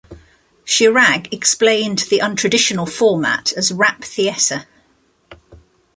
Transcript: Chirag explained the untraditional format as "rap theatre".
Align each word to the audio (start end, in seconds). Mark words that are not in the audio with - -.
Chirag 0.65 1.31
explained 1.31 1.99
the 2.09 2.21
untraditional 2.23 2.89
format 2.91 3.53
as 3.53 3.71
"rap 3.71 4.03
theatre". 4.03 4.65